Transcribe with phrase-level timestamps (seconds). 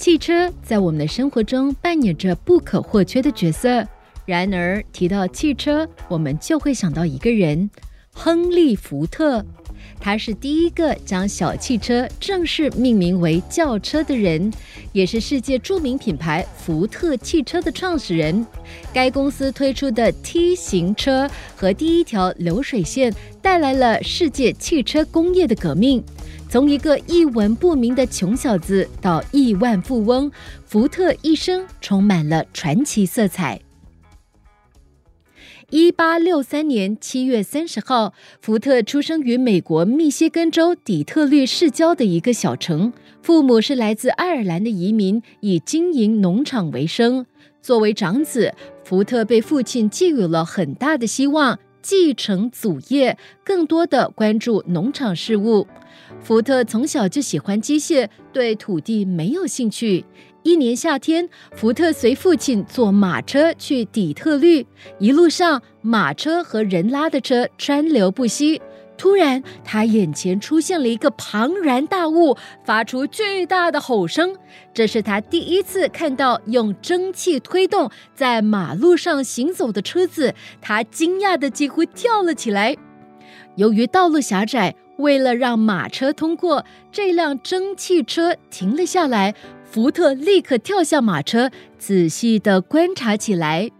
[0.00, 3.86] 汽车在我们的生活中扮演着不可或缺的角色。
[4.24, 7.68] 然而，提到汽车，我们就会想到一个人——
[8.10, 9.44] 亨利·福特。
[9.98, 14.52] 他是第一个将小汽车正式命名为轿车的人，
[14.92, 18.46] 也是世界著名品牌福特汽车的创始人。
[18.92, 26.02] 该公司推出的 T 型车和第一条流水线，带来了世界汽车工业的革命。
[26.48, 30.30] 从一个一文不名的穷小子到亿万富翁，
[30.66, 33.60] 福特一生充满了传奇色彩。
[35.70, 47.24] 一八六三年七月三十号，福特出生于美国密歇根州底特律市郊的一个小城，父母是来自爱尔兰的移民，以经营农场为生。
[47.62, 55.68] 作为长子，福特被父亲寄予了很大的希望，继承祖业，更多的关注农场事务。
[56.20, 60.04] 福特从小就喜欢机械，对土地没有兴趣。
[60.42, 64.66] 一年夏天，福特随父亲坐马车去底特律，
[64.98, 68.60] 一路上马车和人拉的车川流不息。
[68.96, 74.34] 突然，他眼前出现了一个庞然大物，发出巨大的吼声。
[74.72, 82.74] 这是他第一次看到用蒸汽推动在马路上行走的车子，他惊讶的几乎跳了起来。
[83.56, 84.74] 由于道路狭窄。
[85.00, 89.34] 为了让马车通过，这辆蒸汽车停了下来。
[89.64, 93.70] 福特立刻跳下马车，仔细地观察起来。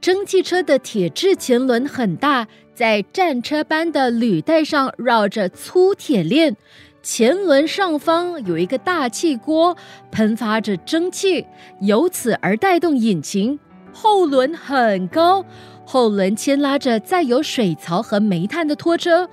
[0.00, 6.56] 蒸汽车的铁质前轮很大，在战车般的履带上绕着粗铁链。
[7.02, 9.76] 前轮上方有一个大气锅，
[10.10, 11.46] 喷发着蒸汽，
[11.80, 13.58] 由此而带动引擎。
[13.92, 15.44] 后轮很高，
[15.84, 19.28] 后轮牵拉着载有水槽和煤炭的拖车。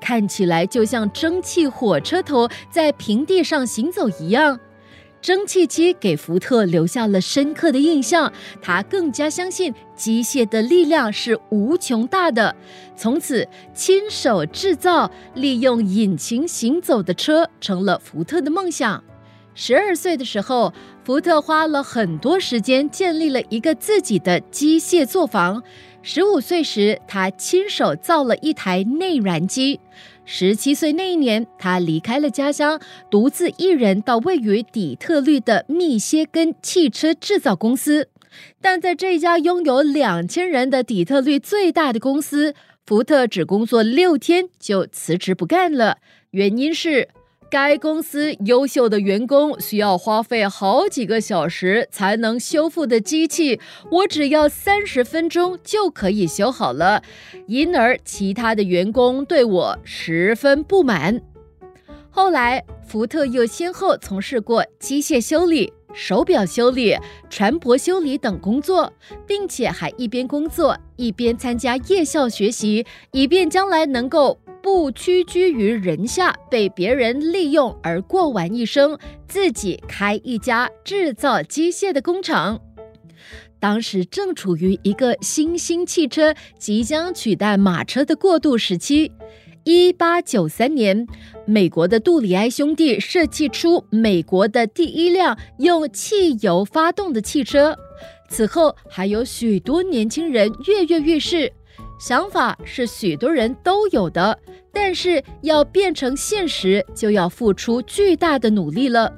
[0.00, 4.58] 看起来就像蒸汽火车头在平地上行走一样。
[5.22, 12.56] 蒸汽机给福特留下了深刻的印象，他更加相信机械的力量是无穷大的。
[12.96, 19.04] 从此，亲手制造、利用引擎行走的车成了福特的梦想。
[19.54, 20.72] 十二岁的时候，
[21.02, 25.62] 福特花了很多时间建立了一个自己的机械作坊。
[26.02, 29.80] 十五岁时，他亲手造了一台内燃机。
[30.24, 32.80] 十七岁那一年，他离开了家乡，
[33.10, 38.08] 独自一人到位于底特律的密歇根汽车制造公司。
[38.60, 42.54] 但在这家拥有两千人的底特律最大的公司，
[42.86, 45.98] 福特只工作六天就辞职不干了，
[46.30, 47.08] 原因是。
[47.50, 57.02] 该公司优秀的员工需要花费好几个小时才能修复的机器，我只要三十分钟就可以修好了，
[57.48, 61.20] 因而其他的员工对我十分不满。
[62.08, 66.96] 后来，福特又先后从事过机械修理、手表修理、
[67.28, 68.92] 船舶修理等工作，
[69.26, 74.38] 并且还一边工作一边参加夜校学习，以便将来能够。
[74.62, 82.60] 不屈居于人下，被别人利用而过完一生，自己开一家制造机械的工厂。
[83.58, 89.12] 当时正处于一个新兴汽车即将取代马车的过渡时期。
[89.64, 91.06] 一八九三年，
[91.44, 97.76] 美国的杜里埃兄弟设计出美国的第一辆用汽油发动的汽车。
[98.30, 101.52] 此后，还有许多年轻人跃跃欲试。
[102.00, 104.36] 想法是许多人都有的，
[104.72, 109.12] 但是要变成现实，就要付出巨大的努力了。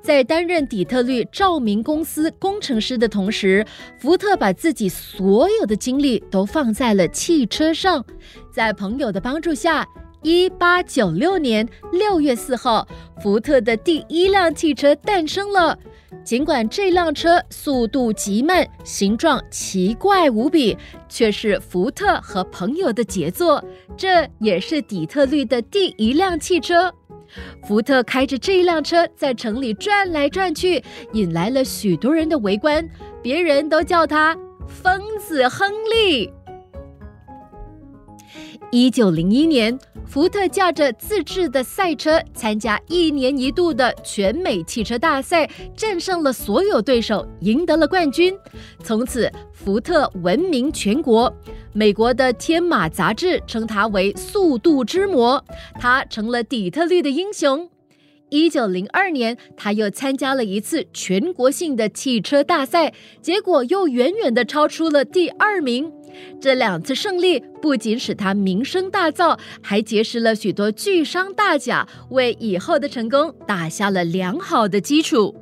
[0.00, 3.66] 在担任底特律照明公司工程师的同时，
[3.98, 8.04] 福特把自己所有的精力都放在了汽车上。
[8.52, 9.84] 在朋友的帮助下，
[10.22, 12.86] 一八九六年六月四号，
[13.20, 15.76] 福特的第一辆汽车诞生了。
[16.24, 20.76] 尽管这辆车速度极慢，形状奇怪无比，
[21.08, 23.62] 却是福特和朋友的杰作。
[23.96, 26.92] 这也是底特律的第一辆汽车。
[27.66, 30.82] 福特开着这辆车在城里转来转去，
[31.12, 32.86] 引来了许多人的围观，
[33.22, 34.36] 别人都叫他
[34.68, 36.30] “疯子亨利”。
[38.74, 45.46] 一九零一年，福特驾着自制的赛车参加一年一度的全美汽车大赛，
[45.76, 48.34] 战胜了所有对手，赢得了冠军。
[48.82, 51.30] 从此，福特闻名全国。
[51.74, 55.44] 美国的《天马》杂志称他为“速度之魔”，
[55.78, 57.68] 他成了底特律的英雄。
[58.30, 65.92] 一九零二年，他又参加了一次全国性的汽车大赛，结果又远远的超出了第二名。
[66.40, 75.34] 这两次胜利不仅使他名声大噪，还结识了许多巨商大贾，为以后的成功打下了良好的基础。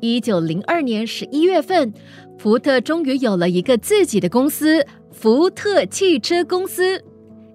[0.00, 1.92] 一九零二年十一月份，
[2.38, 7.02] 福特终于有了一个自己的公司——福特汽车公司。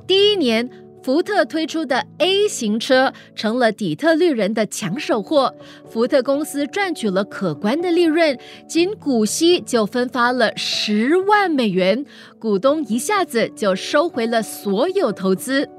[0.05, 0.86] 第一年。
[1.07, 5.55] 福特推出的 A 型车成了底特律人的抢手货，
[5.89, 8.37] 福特公司赚取了可观的利润，
[8.67, 12.05] 仅股息就分发了十万美元，
[12.37, 15.69] 股东一下子就收回了所有投资。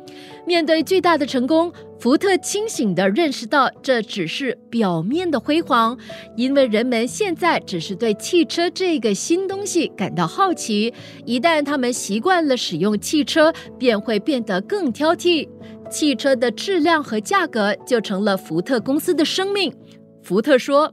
[0.49, 5.95] 面对巨大的成功，福特清醒地认识到这只是表面的辉煌，
[6.37, 10.95] 因为人们现在只是对汽车这个新东西感到好奇。
[11.27, 15.47] 一旦他们习惯了使用汽车，便会变得更挑剔。
[15.91, 19.71] 汽车的质量和价格就成了福特公司的生命。
[20.23, 20.91] 福特说：“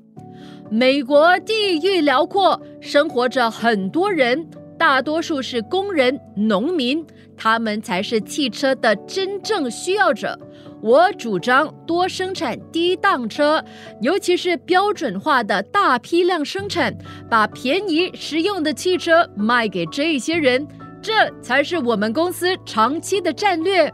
[0.70, 4.46] 美国地域辽阔，生活着很多人。”
[4.78, 7.02] 大多数是工人、农民，
[7.38, 10.38] 他们才是汽车的真正需要者。
[10.82, 13.64] 我主张多生产低档车，
[14.02, 16.96] 尤其是标准化的大批量生产，
[17.30, 20.68] 把便宜实用的汽车卖给这些人，
[21.02, 21.12] 这
[21.42, 23.92] 才是我们公司长期的战略。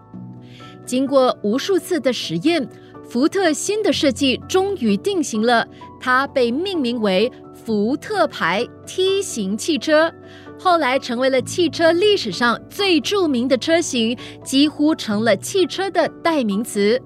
[0.85, 2.67] 经过无数次的实验，
[3.07, 5.65] 福特新的设计终于定型了，
[5.99, 10.11] 它被命名为福特牌 T 型汽车。
[10.63, 17.01] 后来成为了汽车历史上最著名的车型，几乎成了汽车的代名词。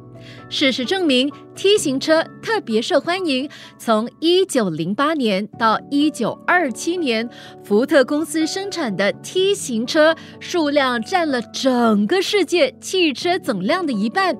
[0.49, 3.49] 事实证明，T 型车特别受欢迎。
[3.77, 7.29] 从1908年到1927年，
[7.63, 14.35] 福特公司生产的 T 型车数量占了整个世界汽车总量的一半。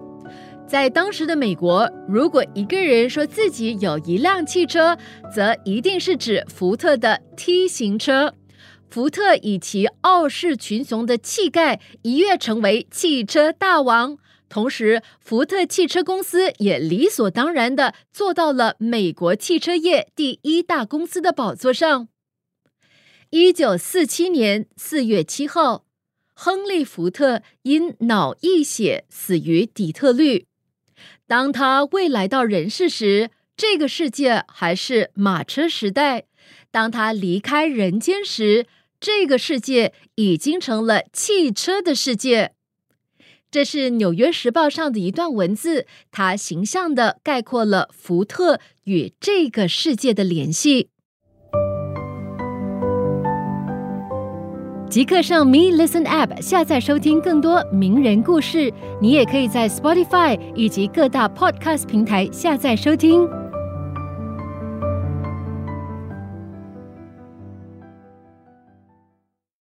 [0.68, 4.98] 在当时的美国，如果一个人说自己有一辆汽车，
[5.34, 8.34] 则一定是指福特的 T 型车。
[8.96, 22.08] 福特以其傲视群雄的气概一跃成为汽车大王，同时福特汽车公司也理所当然的坐到了美国汽车业第一大公司的宝座上。
[23.32, 25.84] 一九四七年四月七号，
[26.34, 30.46] 亨利·福特因脑溢血死于底特律。
[31.28, 36.28] 当他未来到人世时，这个世界还是马车时代；
[36.72, 38.68] 当他离开人间时，
[39.00, 42.54] 这个世界已经成了汽车的世界。
[43.52, 50.90] 这是《纽约时报》上的一段文字，它形象的概括了福特与这个世界的联系。
[54.90, 58.72] 即刻上 Me Listen App 下载收听更多名人故事。
[59.02, 63.45] 你也可以在 Spotify 以及各大 Podcast 平台下载收听。